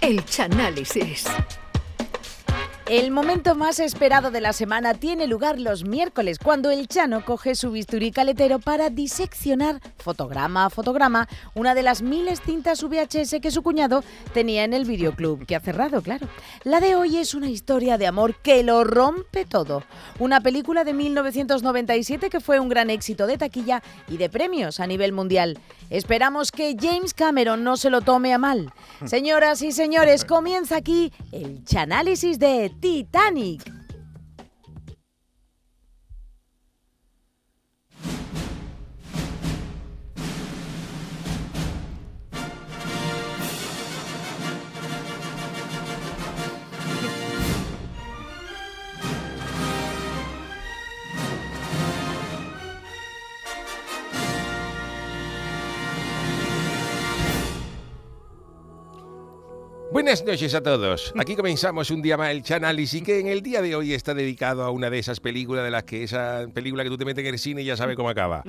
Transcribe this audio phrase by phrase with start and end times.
[0.00, 1.24] El Chanálisis.
[2.88, 7.56] El momento más esperado de la semana tiene lugar los miércoles, cuando el Chano coge
[7.56, 13.50] su bisturí caletero para diseccionar, fotograma a fotograma, una de las miles cintas VHS que
[13.50, 16.28] su cuñado tenía en el videoclub, que ha cerrado, claro.
[16.62, 19.82] La de hoy es una historia de amor que lo rompe todo.
[20.20, 24.86] Una película de 1997 que fue un gran éxito de taquilla y de premios a
[24.86, 25.58] nivel mundial.
[25.90, 28.72] Esperamos que James Cameron no se lo tome a mal.
[29.06, 33.75] Señoras y señores, comienza aquí el Chanálisis de Titanic.
[59.92, 61.14] Buenas noches a todos.
[61.16, 64.64] Aquí comenzamos un día más el Chanálisis que en el día de hoy está dedicado
[64.64, 67.32] a una de esas películas de las que esa película que tú te metes en
[67.32, 68.42] el cine ya sabes cómo acaba.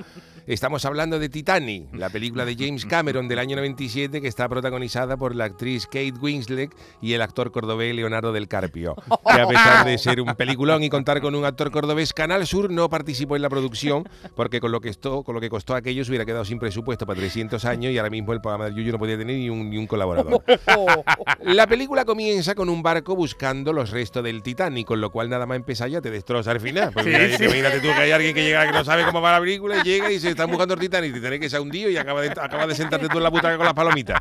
[0.48, 5.16] Estamos hablando de Titanic, la película de James Cameron del año 97 que está protagonizada
[5.16, 8.96] por la actriz Kate Winslet y el actor cordobés Leonardo del Carpio.
[9.32, 12.70] Que a pesar de ser un peliculón y contar con un actor cordobés, Canal Sur
[12.70, 16.04] no participó en la producción porque con lo que, esto, con lo que costó aquello
[16.04, 18.92] se hubiera quedado sin presupuesto para 300 años y ahora mismo el programa de Yuyu
[18.92, 20.42] no podía tener ni un, ni un colaborador.
[21.42, 25.46] La película comienza con un barco buscando los restos del Titanic, con lo cual nada
[25.46, 26.92] más empezar ya te destroza al final.
[26.92, 27.44] Porque Sí, sí.
[27.44, 29.82] imagínate tú que hay alguien que llega que no sabe cómo va la película y
[29.82, 32.66] llega y se está buscando el Titanic tenés que ser hundido y acaba de, acaba
[32.66, 34.20] de sentarte tú en la butaca con las palomitas.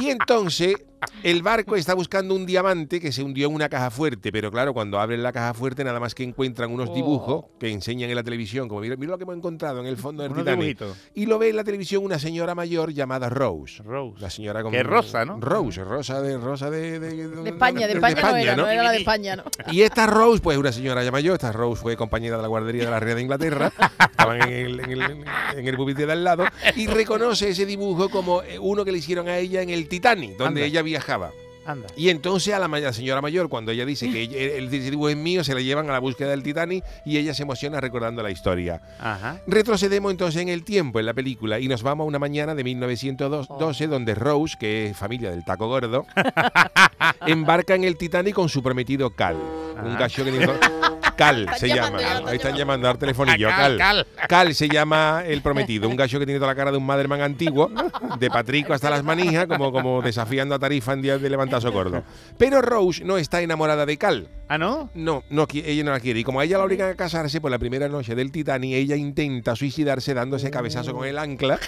[0.00, 0.76] Y entonces
[1.22, 4.72] el barco está buscando un diamante que se hundió en una caja fuerte, pero claro,
[4.72, 6.94] cuando abren la caja fuerte nada más que encuentran unos Oh.
[6.94, 9.96] dibujos que enseñan en la televisión, como mira, mira lo que hemos encontrado en el
[9.96, 10.50] fondo del Titanic.
[10.78, 10.96] dibujitos.
[11.14, 13.82] Y lo ve en la televisión una señora mayor llamada Rose.
[13.82, 14.20] Rose.
[14.20, 15.38] La señora con Que es rosa, ¿no?
[15.40, 18.90] Rose, rosa de rosa de, de, De España, de España, no era, no era la
[18.90, 19.44] de España, ¿no?
[19.70, 22.86] Y esta Rose, pues una señora ya mayor, esta Rose fue compañera de la guardería
[22.86, 23.72] de la Reina de Inglaterra,
[24.10, 25.24] estaban en el, en el,
[25.56, 26.44] en el pupitre de al lado,
[26.74, 30.36] y reconoce ese dibujo como eh, uno que le hicieron a ella en el Titanic,
[30.36, 30.66] donde Anda.
[30.66, 31.30] ella viajaba.
[31.64, 31.88] Anda.
[31.96, 34.24] Y entonces a la, la señora mayor, cuando ella dice que
[34.58, 37.34] el, ese dibujo es mío, se la llevan a la búsqueda del Titanic y ella
[37.34, 38.80] se emociona recordando la historia.
[38.98, 39.40] Ajá.
[39.46, 42.64] Retrocedemos entonces en el tiempo, en la película, y nos vamos a una mañana de
[42.64, 46.06] 1912, donde Rose, que es familia del taco gordo,
[47.26, 49.36] embarca en el Titanic con su prometido Cal.
[49.36, 49.96] Un Ah.
[49.98, 51.01] gacho que.
[51.24, 52.00] Cal Están se llama.
[52.00, 52.88] ya, están Ahí están llamando.
[52.88, 53.48] al telefonillo.
[53.48, 54.28] Cal, Cal, Cal.
[54.28, 55.88] Cal se llama el prometido.
[55.88, 57.70] Un gacho que tiene toda la cara de un Maderman antiguo,
[58.18, 62.02] de Patrico hasta las manijas, como, como desafiando a Tarifa en días de levantazo gordo.
[62.38, 64.28] Pero Rose no está enamorada de Cal.
[64.48, 64.90] Ah, ¿no?
[64.94, 66.20] No, no, ella no la quiere.
[66.20, 68.96] Y como a ella la obligan a casarse por la primera noche del Titanic, ella
[68.96, 71.58] intenta suicidarse dándose cabezazo con el ancla,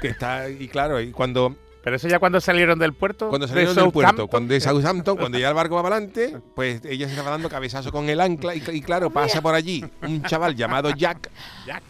[0.00, 3.28] que está, y claro, y cuando, Pero eso ya cuando salieron del puerto.
[3.28, 6.36] cuando de salieron del puerto, cuando de Southampton, cuando ya el barco va para adelante,
[6.56, 9.84] pues ella se estaba dando cabezazo con el ancla, y, y claro, pasa por allí
[10.02, 11.30] un chaval llamado Jack,
[11.64, 11.84] Jack.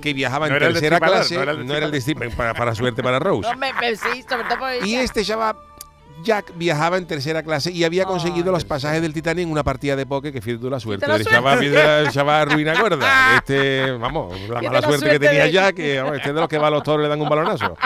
[0.00, 2.54] Que viajaba en No el tercera clase, no era el no era el destripador, para,
[2.54, 3.46] para suerte para Rose.
[3.50, 5.54] No, me, me- sí, sobre todo por Y este chaval,
[6.22, 9.62] Jack, viajaba en tercera clase y había conseguido Ay, los pasajes del Titanic en una
[9.64, 11.06] partida de póker que fíjate tú la suerte.
[11.06, 13.06] el chaval ruina gorda.
[13.36, 16.40] Este, vamos, la mala la suerte, que suerte tenía de- Jack, que este es de
[16.40, 17.76] los que va a los toros le dan un balonazo.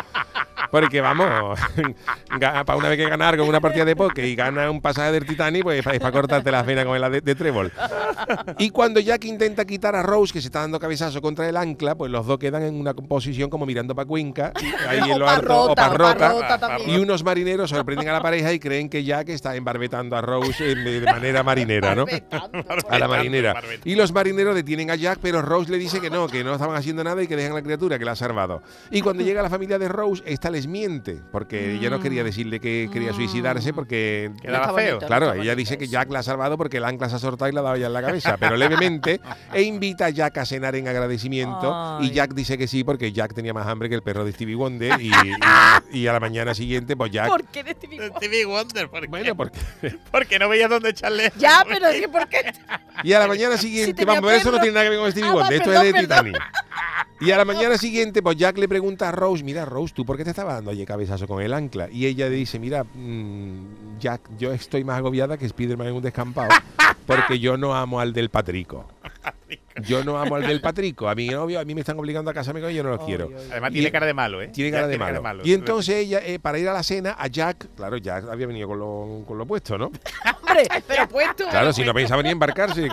[0.75, 1.57] Porque vamos,
[2.41, 5.25] para una vez que ganar con una partida de póker y gana un pasaje del
[5.25, 7.71] Titanic, pues es para cortarte las venas con el de, de trébol.
[8.59, 11.95] Y cuando Jack intenta quitar a Rose, que se está dando cabezazo contra el ancla,
[11.95, 14.53] pues los dos quedan en una posición como mirando para Cuenca,
[14.89, 16.91] ahí en lo alto, o parrota, también.
[16.91, 20.73] Y unos marineros sorprenden a la pareja y creen que Jack está embarbetando a Rose
[20.73, 22.05] eh, de manera marinera, ¿no?
[22.91, 23.55] A la marinera.
[23.85, 26.75] Y los marineros detienen a Jack, pero Rose le dice que no, que no estaban
[26.75, 28.61] haciendo nada y que dejan a la criatura, que la ha salvado.
[28.91, 32.61] Y cuando llega la familia de Rose, esta les miente, porque ella no quería decirle
[32.61, 34.31] que quería suicidarse, porque...
[34.41, 34.95] Quedaba feo.
[34.95, 35.07] bonito.
[35.07, 35.87] Claro, ella bonito dice que.
[35.89, 37.87] Jack la ha salvado porque el ancla se ha soltado y la ha dado ya
[37.87, 39.21] en la cabeza, pero levemente,
[39.53, 41.73] e invita a Jack a cenar en agradecimiento.
[41.75, 42.07] Ay.
[42.09, 44.55] Y Jack dice que sí porque Jack tenía más hambre que el perro de Stevie
[44.57, 45.01] Wonder.
[45.01, 47.29] Y, y- y a la mañana siguiente, pues Jack.
[47.29, 48.17] ¿Por qué de Stevie Wonder?
[48.19, 49.07] Stevie Wonder, ¿por qué?
[49.09, 49.59] Bueno, porque.
[50.11, 51.33] Porque no veías dónde echarle.
[51.39, 52.53] Ya, pero es que ¿por qué?
[53.03, 55.29] Y a la mañana siguiente, tenía vamos, eso no tiene nada que ver con Stevie
[55.29, 56.25] Ah, va, Wonder, esto perdón, es de perdón.
[56.27, 56.43] Titanic.
[57.21, 60.17] Y a la mañana siguiente, pues Jack le pregunta a Rose, mira Rose, ¿tú por
[60.17, 61.89] qué te estaba dando allí cabezazo con el ancla?
[61.91, 66.51] Y ella dice, mira, mm, Jack, yo estoy más agobiada que Spiderman en un descampado,
[67.07, 68.87] porque yo no amo al del Patrico.
[69.83, 71.09] Yo no amo al del Patrico.
[71.09, 72.99] A mi novio, a mí me están obligando a casarme con él, yo no lo
[73.05, 73.31] quiero.
[73.51, 74.49] Además Y- tiene cara de malo, ¿eh?
[74.49, 75.43] Tiene cara de malo.
[75.45, 78.69] Y entonces ella, eh, para ir a la cena, a Jack, claro, Jack había venido
[78.69, 79.91] con lo, con lo puesto, ¿no?
[80.41, 81.45] hombre, pero puesto.
[81.49, 82.87] Claro, si no pensaba ni embarcarse.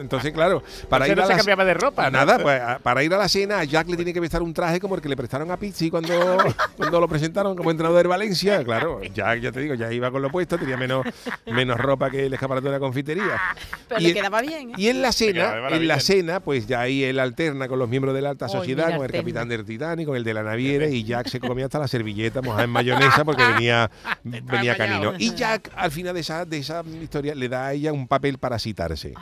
[0.00, 2.04] Entonces, claro, para Entonces ir no a se la, cambiaba de ropa.
[2.10, 2.18] ¿no?
[2.18, 4.52] Nada, pues a- para ir a la cena, a Jack le tiene que prestar un
[4.54, 6.14] traje como el que le prestaron a Pizzi cuando,
[6.76, 8.62] cuando lo presentaron como entrenador del Valencia.
[8.64, 11.04] Claro, Jack, ya te digo, ya iba con lo puesto, tenía menos,
[11.46, 13.40] menos ropa que el escaparate de la confitería.
[13.88, 14.70] Pero y le quedaba bien.
[14.70, 14.74] ¿eh?
[14.76, 16.07] Y en la cena, de en la cena,
[16.44, 19.48] pues ya ahí él alterna con los miembros de la alta sociedad, con el capitán
[19.48, 22.64] del Titanic, con el de la naviera, y Jack se comía hasta la servilleta mojada
[22.64, 23.90] en mayonesa porque venía,
[24.24, 25.12] venía canino.
[25.18, 28.38] Y Jack, al final de esa, de esa historia, le da a ella un papel
[28.38, 29.14] para citarse.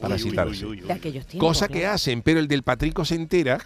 [0.00, 0.66] Para Uy, uy, citarse.
[0.66, 1.38] uy, uy.
[1.38, 3.58] Cosa que hacen, pero el del Patrico se entera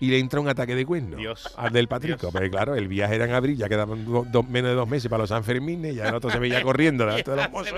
[0.00, 1.52] y le entra un ataque de cuerno Dios.
[1.56, 2.30] al del Patrico.
[2.32, 5.08] Pero claro, el viaje era en abril, ya quedaban do- do- menos de dos meses
[5.08, 7.74] para los Sanfermines, ya el otro se veía corriendo delante de los mozos,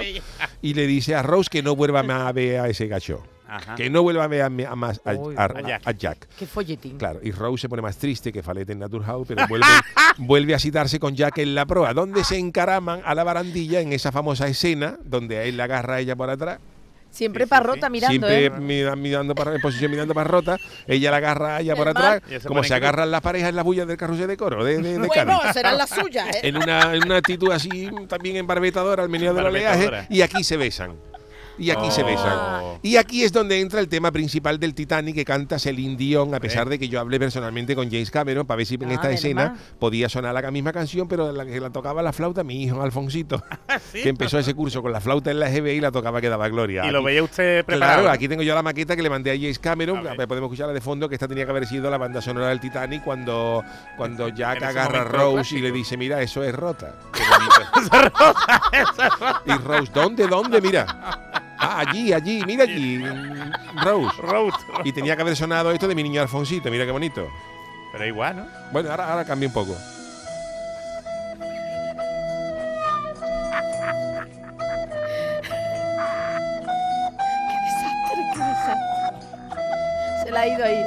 [0.62, 3.22] y le dice a Rose que no vuelva más a ver a ese gacho.
[3.50, 3.74] Ajá.
[3.74, 5.82] Que no vuelva a ver a, a más a, Uy, a- a Jack.
[5.86, 6.28] a Jack.
[6.38, 6.96] Qué folletín.
[6.98, 9.66] Claro, y Rose se pone más triste que Falete en Naturhaus, pero vuelve,
[10.18, 13.92] vuelve a citarse con Jack en la proa, donde se encaraman a la barandilla en
[13.92, 16.58] esa famosa escena donde a él la agarra a ella por atrás
[17.12, 17.90] Siempre Sí, parrota sí.
[17.90, 18.50] mirando, siempre ¿eh?
[18.60, 20.56] mira- mirando para, en posición mirando para rota,
[20.86, 23.64] ella la agarra a ella por atrás, se como se agarran las parejas en las
[23.64, 25.52] bullas del carrusel de coro de, de, de Bueno, Cádiz.
[25.54, 26.40] serán las suyas, ¿eh?
[26.44, 30.56] En una, en una actitud así también embarbetadora al meneado del oleaje y aquí se
[30.56, 30.94] besan.
[31.60, 32.06] Y aquí se Oh.
[32.06, 32.78] besan.
[32.82, 36.40] Y aquí es donde entra el tema principal del Titanic que canta Celine Dion, a
[36.40, 39.10] pesar de que yo hablé personalmente con James Cameron para ver si en Ah, esta
[39.10, 42.80] escena podía sonar la misma canción, pero la que la tocaba la flauta mi hijo
[42.82, 43.42] Alfonsito,
[43.92, 46.48] que empezó ese curso con la flauta en la GB y la tocaba que daba
[46.48, 46.86] gloria.
[46.86, 48.00] Y lo veía usted preparado.
[48.02, 49.98] Claro, aquí tengo yo la maqueta que le mandé a James Cameron.
[50.06, 50.26] A ver.
[50.26, 53.02] Podemos escucharla de fondo, que esta tenía que haber sido la banda sonora del Titanic
[53.04, 53.62] cuando,
[53.96, 56.94] cuando Jack agarra a Rose y le dice, mira, eso es rota.
[57.12, 58.30] Qué bonito.
[59.46, 60.60] Y Rose, ¿dónde, dónde?
[60.60, 61.26] Mira.
[61.62, 63.04] Ah, allí, allí, mira allí.
[63.84, 64.22] Rose.
[64.22, 64.54] Road.
[64.84, 67.28] Y tenía que haber sonado esto de mi niño Alfonsito, mira qué bonito.
[67.92, 68.46] Pero igual, ¿no?
[68.72, 69.76] Bueno, ahora, ahora cambia un poco.
[77.48, 80.24] Qué desastre, qué desastre.
[80.24, 80.84] Se la ha ido ahí.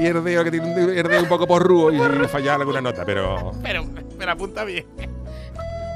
[0.00, 3.52] Y herdeo que tiene un herdeo un poco porrudo y fallar alguna nota, pero.
[3.62, 3.84] Pero,
[4.18, 4.86] pero apunta bien.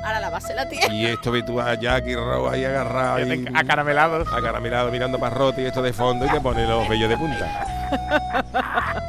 [0.07, 0.95] Ahora la base la tiene.
[0.95, 4.33] Y esto ve tú a Jack y Rose ahí agarrado y Acaramelados.
[4.33, 7.67] acaramelado mirando para rote y esto de fondo y te pone los vellos de punta.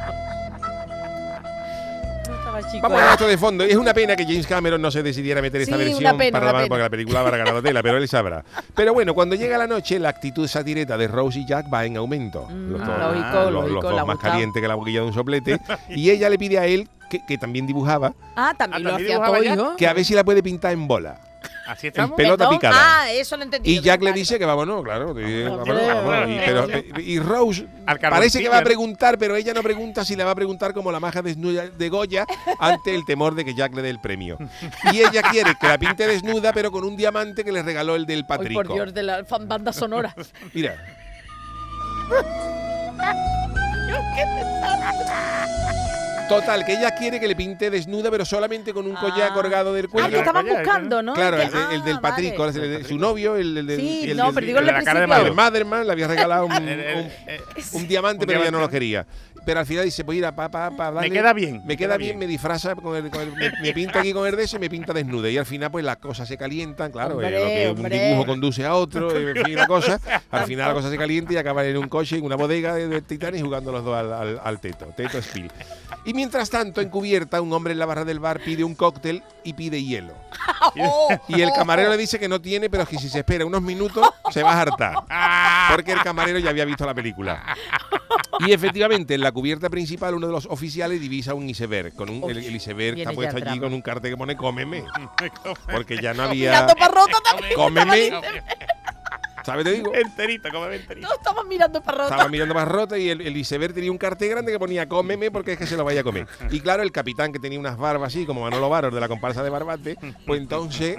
[2.58, 2.88] Estaba chico.
[2.90, 3.64] Vamos a esto de fondo.
[3.64, 6.40] Es una pena que James Cameron no se decidiera a meter esta Sí, versión pena,
[6.40, 6.68] para la- pena.
[6.70, 8.44] porque la película habrá ganado tela, pero él sabrá.
[8.76, 11.98] Pero bueno, cuando llega la noche, la actitud satireta de Rose y Jack va en
[11.98, 12.48] aumento.
[12.50, 14.34] Mm, los, lógico, los- lógico, los dos más gustado.
[14.34, 15.60] calientes que la boquilla de un soplete.
[15.90, 18.96] y ella le pide a él, que, que también dibujaba, Ah, también Ah, lo ¿también
[18.96, 19.54] hacía dibujaba todo, ya?
[19.54, 19.76] hijo.
[19.78, 21.20] que a ver si la puede pintar en bola.
[21.68, 22.16] Así estamos.
[22.16, 22.60] pelota Perdón.
[22.60, 23.02] picada.
[23.04, 23.70] Ah, eso lo entendí.
[23.72, 25.20] Y Jack le dice que vámonos, claro.
[25.20, 26.30] y, vámonos, Hombre, vámonos.
[26.30, 26.68] Y, pero-
[27.02, 30.32] y Rose Al parece que va a preguntar, pero ella no pregunta si le va
[30.32, 32.26] a preguntar como la maja desnuda de Goya
[32.60, 34.38] ante el temor de que Jack le dé el premio.
[34.94, 38.06] Y ella quiere que la pinte desnuda, pero con un diamante que le regaló el
[38.06, 38.62] del Patrico.
[38.64, 40.16] por Dios, de la fan- banda sonora.
[40.54, 40.76] Mira.
[46.28, 49.34] Total, que ella quiere que le pinte desnuda, pero solamente con un collar Ah.
[49.34, 50.10] colgado del Ah, cuello.
[50.10, 51.14] que estaban Collar, buscando, ¿no?
[51.14, 52.60] Claro, el, de- el del ah, Patrico, vale.
[52.64, 54.78] el de- su novio, el, el del- Sí, el no, pero digo el de de
[54.80, 57.40] la cara de el Maderman le había regalado un, un- eh,
[57.74, 59.06] un diamante, pero ella no lo quería.
[59.46, 61.62] Pero al final dice, pues mira, pa, pa, pa, Me queda bien.
[61.66, 64.36] me queda bien, me disfraza, con el, con el- me, me pinta aquí con el
[64.36, 65.30] de eso y me pinta desnuda.
[65.30, 68.08] Y al final, pues las cosas se calientan, claro, Hombre, eh, lo que un hombre.
[68.10, 70.02] dibujo conduce a otro, en fin, la cosa.
[70.32, 72.90] Al final la cosa se calienta y acaban en un coche, en una bodega de,
[72.90, 75.50] de Titanic jugando los dos al, al- al teto, teto spill.
[76.04, 79.54] Y mientras tanto, encubierta, un hombre en la barra del bar pide un cóctel y
[79.54, 80.14] pide hielo.
[80.80, 83.62] Oh, Y el camarero le dice que no tiene, pero que si se espera unos
[83.62, 84.96] minutos se va a hartar.
[85.72, 87.56] Porque el camarero ya había visto la película.
[88.40, 91.94] Y efectivamente, en la cubierta principal, uno de los oficiales divisa un iceberg.
[91.94, 94.84] Con un, el, el iceberg está puesto allí con un cartel que pone cómeme.
[95.72, 96.68] Porque ya no había.
[97.56, 98.12] Cómeme.
[99.48, 99.64] ¿Sabes?
[99.64, 99.96] Te digo.
[99.96, 101.08] Enterito, come enterito.
[101.08, 102.10] Todos estaban mirando para Rota.
[102.16, 105.32] Estaba mirando más rota y el, el iceberg tenía un cartel grande que ponía cómeme
[105.32, 106.28] porque es que se lo vaya a comer.
[106.52, 109.44] Y claro, el capitán que tenía unas barbas así, como Manolo Varos de la comparsa
[109.44, 110.98] de Barbate, pues entonces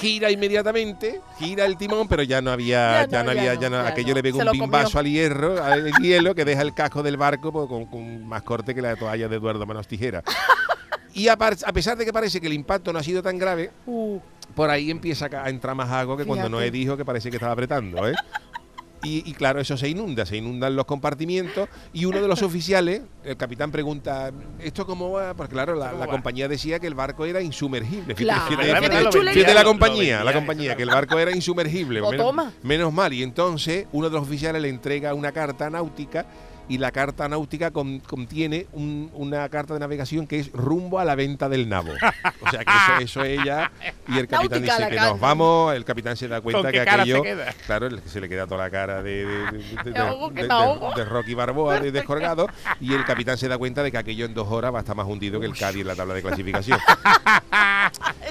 [0.00, 3.54] gira inmediatamente, gira el timón, pero ya no había, Ya ya no, no, ya había,
[3.54, 4.14] no, ya no, ya aquello no.
[4.16, 4.88] le pegó un comió.
[4.98, 8.74] al hierro, al hielo, que deja el casco del barco pues, con, con más corte
[8.74, 10.22] que la toalla de Eduardo Manos Tijera.
[11.14, 13.38] Y a, par- a pesar de que parece que el impacto no ha sido tan
[13.38, 14.18] grave, Uh,
[14.54, 16.50] por ahí empieza a entrar más agua que cuando Fíjate.
[16.50, 18.14] Noé dijo que parece que estaba apretando, ¿eh?
[19.02, 23.02] Y, y claro, eso se inunda, se inundan los compartimientos y uno de los oficiales,
[23.24, 25.34] el capitán pregunta, ¿esto cómo va?
[25.34, 28.14] Porque claro, la, compañía decía que el barco era insumergible.
[28.16, 32.00] Fíjate, Claro, fíjate- Claro, fíjate- fíjate la compañía, la compañía, que el barco era insumergible.
[32.00, 32.52] O menos, toma.
[32.62, 33.12] menos mal.
[33.12, 36.26] Y entonces uno de los oficiales le entrega una carta náutica
[36.68, 41.04] y la carta náutica con- contiene un- una carta de navegación que es rumbo a
[41.04, 41.92] la venta del nabo.
[42.40, 43.70] O sea que eso, eso es ella
[44.08, 45.10] y el capitán Náutica dice que carta.
[45.12, 47.54] nos vamos, el capitán se da cuenta ¿Con que aquello, se queda?
[47.66, 49.52] claro, se le queda toda la cara de, de-
[49.84, 52.48] de- de- Rocky Barboa de descolgado
[52.80, 54.96] y el capitán se da cuenta de que aquello en dos horas va a estar
[54.96, 56.78] más hundido que el Cádiz en la tabla de clasificación.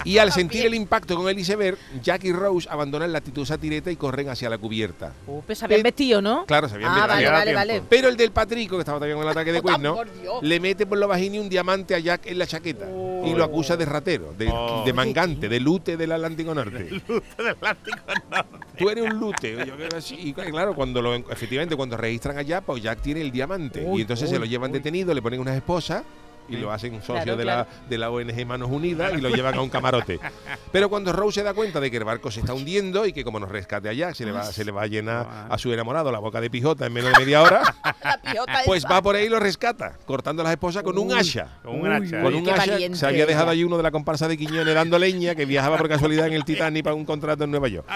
[0.06, 3.92] Y al sentir el impacto con el iceberg, Jack y Rose abandonan la actitud satireta
[3.92, 5.12] y corren hacia la cubierta.
[5.28, 6.46] Uh, pues se habían Pe- vestido, ¿no?
[6.46, 7.32] Claro, se habían Ah, metido.
[7.32, 7.82] vale, vale.
[7.90, 9.98] Pero el del Patrico, que estaba también con el ataque de cuerno,
[10.42, 12.86] le mete por los vagini un diamante a Jack en la chaqueta
[13.26, 14.84] y lo acusa de ratero, de, Oh.
[14.86, 16.88] de mangante, de lute del Atlántico Norte.
[17.08, 17.98] Lute del Atlántico
[18.32, 18.56] Norte.
[18.78, 19.58] Tú eres un lute.
[19.66, 20.16] Yo creo que sí.
[20.20, 23.84] Y claro, cuando lo, efectivamente, cuando registran a Jack, pues Jack tiene el diamante.
[23.86, 26.04] Uy, y entonces se lo llevan detenido, le ponen unas esposas
[26.50, 27.68] y lo hacen socio Claro, de, claro.
[27.82, 30.20] La, de la ONG Manos Unidas y lo llevan a un camarote.
[30.72, 33.24] Pero cuando Rose se da cuenta de que el barco se está hundiendo y que
[33.24, 35.72] como nos rescate a Jack, se le va, se le va a llenar a su
[35.74, 37.62] enamorado la boca de pijota en menos de media hora,
[38.66, 41.58] pues va por ahí y lo rescata, cortando a las esposas con un hacha.
[41.64, 42.22] Con un hacha.
[42.22, 45.36] Con un hacha, se había dejado allí uno de la comparsa de Quiñones dando leña
[45.36, 47.88] que viajaba por casualidad en el Titanic para un contrato en Nueva York.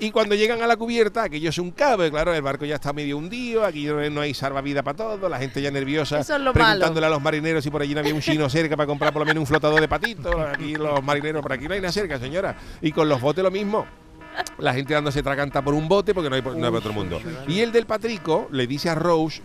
[0.00, 2.92] Y cuando llegan a la cubierta, aquello es un cabe, claro, el barco ya está
[2.92, 6.40] medio hundido, aquí no no hay salvavidas para todo, la gente ya nerviosa, Eso es
[6.42, 7.06] lo preguntándole malo.
[7.06, 9.26] a los marineros si por allí no había un chino cerca para comprar por lo
[9.26, 12.56] menos un flotador de patitos, aquí los marineros, por aquí no hay nada cerca, señora.
[12.80, 13.86] Y con los botes lo mismo.
[14.58, 17.20] La gente dándose traganta por un bote porque no hay, no hay para otro mundo.
[17.48, 19.42] Y el del Patrico le dice a Rose,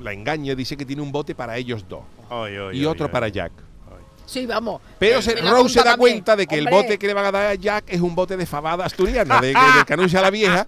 [0.00, 3.06] la engaña, dice que tiene un bote para ellos dos Oy, oy, y oy, otro
[3.06, 3.12] oy.
[3.12, 3.52] para Jack.
[4.24, 4.80] Sí, vamos.
[4.98, 5.98] Pero se- Rose se da también.
[5.98, 8.36] cuenta de que el bote que le van a dar a Jack es un bote
[8.38, 10.66] de fabada asturiana, de, que- del que anuncia la vieja,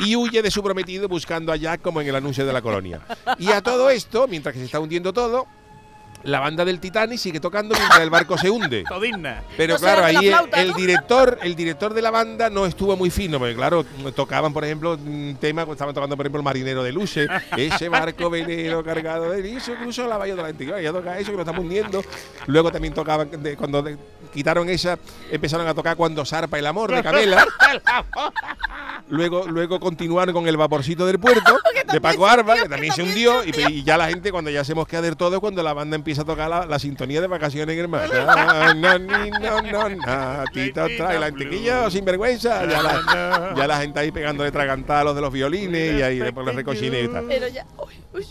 [0.00, 3.00] y huye de su prometido buscando a Jack como en el anuncio de la colonia.
[3.38, 5.46] Y a todo esto, mientras que se está hundiendo todo,
[6.22, 8.84] la banda del Titanic sigue tocando mientras el barco se hunde.
[8.88, 9.42] Todinna.
[9.56, 10.76] Pero No claro, ahí el, flauta, el ¿no?
[10.76, 13.84] director, el director de la banda no estuvo muy fino, porque claro,
[14.14, 18.28] tocaban, por ejemplo, un tema, estaban tocando, por ejemplo, el marinero de Luce, ese barco
[18.30, 20.80] velero cargado de liso cruzó la bahía Atlántica.
[20.80, 22.02] Ya toca eso que lo estamos hundiendo.
[22.46, 23.96] Luego también tocaban, de- cuando de-
[24.32, 24.98] quitaron esa,
[25.30, 27.46] empezaron a tocar cuando zarpa el amor de Camela.
[29.08, 31.58] Luego, luego continuaron con el vaporcito del puerto
[31.92, 34.74] de Paco Arba, que también se hundió, y, y ya la gente, cuando ya se
[34.74, 37.74] mosquea del todo, es cuando la banda empieza a tocar la, la sintonía de vacaciones
[37.74, 38.08] en el mar.
[38.10, 42.66] Na, na, ni, no, no, na, tito, trae la antiquilla sin vergüenza.
[42.66, 46.18] Ya la, ya la gente ahí pegándole tragantada a los de los violines y ahí
[46.18, 47.24] después los recochines y tal.
[47.26, 47.66] Pero ya.
[47.78, 48.26] Uy, uy,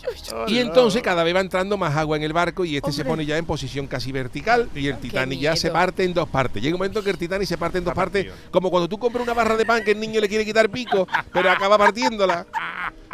[0.46, 0.52] uy.
[0.54, 3.24] Y entonces cada vez va entrando más agua en el barco y este se pone
[3.26, 6.62] ya en posición casi vertical y el Titanic ya se parte en dos partes.
[6.62, 9.24] Llega un momento que el Titanic se parte en dos partes, como cuando tú compras
[9.24, 12.46] una barra de pan que el niño le quiere quitar pico, pero acaba partiéndola.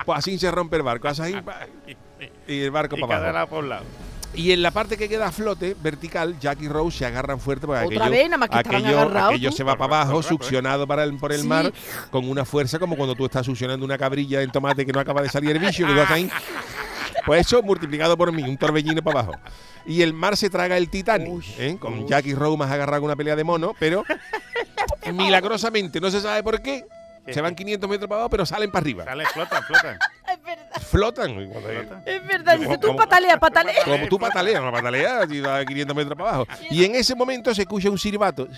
[0.05, 1.67] Pues así se rompe el barco, así, pa,
[2.49, 3.49] y el barco Y para cada abajo.
[3.57, 3.85] por lado.
[4.35, 7.67] Y en la parte que queda a flote, vertical, Jack y Rose se agarran fuerte
[7.67, 11.05] porque Otra aquello, vez, nada más que aquello, aquello se va para abajo, succionado para
[11.05, 11.47] el, por el Sí.
[11.49, 11.73] mar,
[12.11, 15.23] con una fuerza como cuando tú estás succionando una cabrilla en tomate que no acaba
[15.23, 16.31] de salir el bicho, que tú ahí.
[17.25, 19.39] Pues eso multiplicado por mí, un torbellino para abajo.
[19.87, 21.77] Y el mar se traga el Titanic, ¿eh?
[21.81, 24.05] con Jack y Rose más agarrado con una pelea de mono, pero
[25.15, 26.85] milagrosamente, no se sabe por qué,
[27.33, 29.05] se van 500 metros para abajo, pero salen para arriba.
[29.05, 29.99] Sale, flotan, flotan.
[30.33, 30.83] Es verdad.
[30.87, 31.31] Flotan.
[31.43, 32.03] Y cuando- flotan.
[32.07, 32.55] Es verdad.
[32.55, 33.85] Dice Como- tú como- patalea, patalea.
[33.85, 36.47] Como tú pataleas, no pataleas, y da 500 metros para abajo.
[36.71, 38.49] Y en ese momento se escucha un silbato.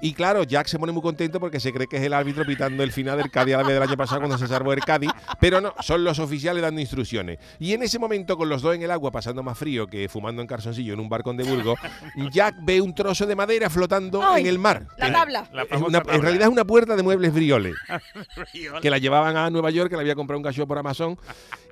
[0.00, 2.82] Y claro, Jack se pone muy contento porque se cree que es el árbitro pitando
[2.82, 5.10] el final del Cádiz a la vez del año pasado cuando se salvó el Cádiz.
[5.40, 7.38] Pero no, son los oficiales dando instrucciones.
[7.58, 10.42] Y en ese momento, con los dos en el agua, pasando más frío que fumando
[10.42, 11.78] en calzoncillo en un barcón de Burgos,
[12.32, 14.86] Jack ve un trozo de madera flotando Ay, en el mar.
[14.98, 15.46] La tabla.
[15.52, 17.74] La una- en realidad es una puerta de muebles brioles
[18.82, 20.93] que la llevaban a Nueva York, que la había comprado un cachorro por Amazon,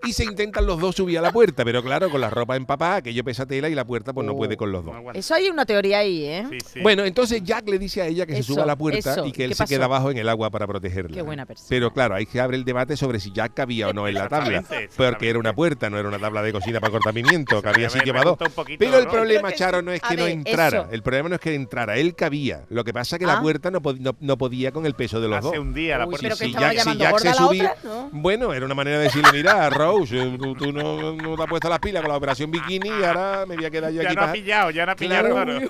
[0.04, 2.96] y se intentan los dos subir a la puerta, pero claro, con la ropa empapada,
[2.96, 4.36] aquello pesa tela y la puerta pues no Oh.
[4.36, 4.92] puede con los dos.
[5.14, 6.44] Eso hay una teoría ahí, ¿eh?
[6.50, 6.80] Sí, sí.
[6.80, 9.24] Bueno, entonces Jack le dice a ella que se suba a la puerta eso.
[9.26, 11.14] y que él ¿Qué se queda abajo en el agua para protegerla.
[11.14, 11.68] Qué buena persona.
[11.68, 14.28] Pero claro, ahí se abre el debate sobre si Jack cabía o no en la
[14.28, 14.64] tabla,
[14.96, 17.88] porque era una puerta, no era una tabla de cocina para Se cabía
[18.32, 20.88] un poquito, Pero el problema, que Charo, no es que no entrara, eso.
[20.90, 22.64] el problema no es que entrara, él cabía.
[22.70, 23.40] Lo que pasa es que la Ah.
[23.42, 25.58] puerta no, pod- no- no podía con el peso de los Hace dos.
[25.58, 26.22] un día la Uy, puerta.
[26.28, 28.08] pero que si estaba Jack, si Jack se subía, otra, ¿no?
[28.12, 31.48] bueno, era una manera de decirle, mira, Rose, eh, tú, tú no, no te has
[31.48, 34.08] puesto las pilas con la operación bikini y ahora me voy a quedar yo Ya
[34.08, 35.30] aquí no ha pillado, ya no ha pillado.
[35.30, 35.60] Claro.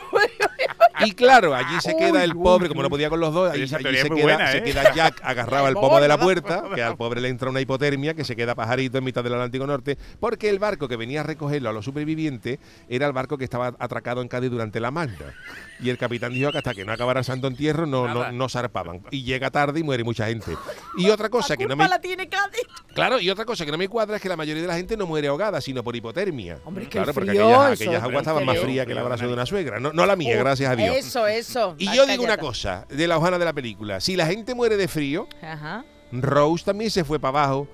[1.05, 3.51] Y claro, allí se queda Uy, el uy, pobre, como no podía con los dos,
[3.53, 4.63] allí, se, es muy queda, buena, se ¿eh?
[4.63, 8.15] queda Jack agarrado al pomo de la puerta, que al pobre le entra una hipotermia,
[8.15, 11.23] que se queda pajarito en mitad del Atlántico Norte, porque el barco que venía a
[11.23, 15.35] recogerlo a los supervivientes era el barco que estaba atracado en Cádiz durante la Magna.
[15.81, 18.49] Y el capitán dijo que hasta que no acabara el Santo Entierro no, no, no
[18.49, 19.03] zarpaban.
[19.11, 20.57] Y llega tarde y muere mucha gente.
[20.97, 21.89] Y otra cosa la que no me...
[21.89, 22.63] la tiene Cádiz.
[22.95, 24.97] Claro, y otra cosa que no me cuadra es que la mayoría de la gente
[24.97, 26.59] no muere ahogada, sino por hipotermia.
[26.65, 29.47] Hombre, claro, porque frío aquellas, aquellas aguas estaban más frías que el abrazo de una
[29.47, 29.81] suegra.
[29.81, 30.92] No, no la mía, gracias a Dios.
[30.97, 31.75] Eso, eso.
[31.79, 34.01] Y yo digo una cosa de la hojana de la película.
[34.01, 35.85] Si la gente muere de frío, Ajá.
[36.13, 37.69] Rose también se fue para abajo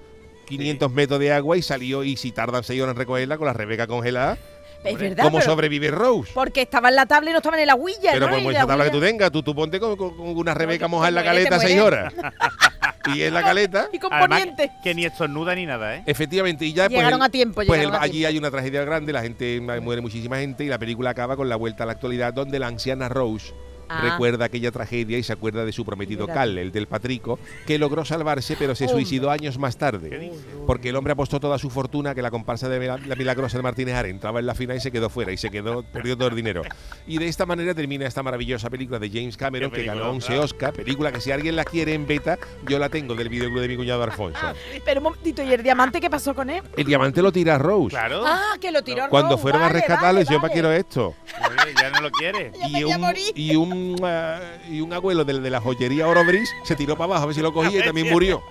[0.46, 3.52] 500 metros de agua y salió, y si tardan 6 horas en recogerla con la
[3.52, 4.38] Rebeca congelada,
[4.84, 6.30] Es verdad, ¿cómo pero- sobrevive Rose?
[6.32, 8.32] porque estaba en la tabla y no estaba en el agüilla, Pero ¿no?
[8.32, 10.90] por mucha la tabla que tú tengas, tú, tú ponte con, con- una Rebeca te
[10.90, 12.12] mojada en la caleta 6 mueres.
[12.14, 12.14] horas.
[13.14, 13.88] y en la caleta...
[13.92, 14.70] Y Además, poniente.
[14.82, 16.02] que ni estornuda ni nada, ¿eh?
[16.06, 18.28] Efectivamente, y ya pues, Llegaron a tiempo, Pues llegaron el- a allí tiempo.
[18.28, 21.56] hay una tragedia grande, la gente muere muchísima gente y la película acaba con la
[21.56, 23.52] vuelta a la actualidad donde la anciana Rose
[23.88, 24.00] Ah.
[24.02, 26.34] recuerda aquella tragedia y se acuerda de su prometido Mira.
[26.34, 29.02] Cal, el del Patrico, que logró salvarse pero se Hombre.
[29.02, 30.32] suicidó años más tarde.
[30.66, 33.62] Porque el hombre apostó toda su fortuna que la comparsa de la, la milagrosa de
[33.62, 36.28] Martínez Are entraba en la final y se quedó fuera y se quedó perdió todo
[36.28, 36.62] el dinero.
[37.06, 40.26] Y de esta manera termina esta maravillosa película de James Cameron que ganó película, 11
[40.26, 40.42] claro.
[40.42, 43.68] Oscar, película que si alguien la quiere en beta, yo la tengo del videoclub de
[43.68, 44.38] mi cuñado Alfonso.
[44.84, 46.62] Pero un momentito, ¿y el diamante qué pasó con él?
[46.76, 47.90] El diamante lo tira Rose.
[47.90, 48.22] Claro.
[48.26, 50.60] Ah, que lo tiró Cuando Rose, fueron a vale, rescatarlo, vale, dice, yo para vale.
[50.60, 51.14] quiero esto.
[51.38, 52.52] Oye, ya no lo quiere.
[52.68, 53.32] Y un, morir.
[53.34, 57.22] y, un, ah, y un abuelo del de la joyería Orobris se tiró para abajo
[57.24, 58.42] a ver si lo cogía y también murió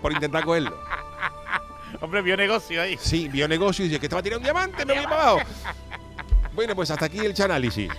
[0.00, 0.76] por intentar cogerlo.
[2.00, 2.96] Hombre, vio negocio ahí.
[3.00, 5.40] Sí, vio negocio y dice que estaba tirando un diamante, me voy para abajo.
[6.54, 7.90] Bueno, pues hasta aquí el chanálisis.